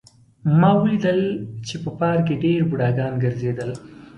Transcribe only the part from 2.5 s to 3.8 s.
بوډاګان ګرځېدل